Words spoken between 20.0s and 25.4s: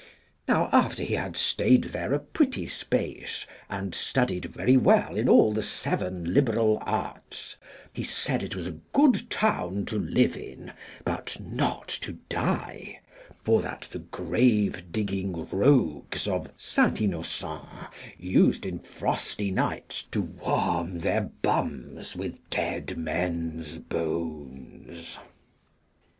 to warm their bums with dead men's bones.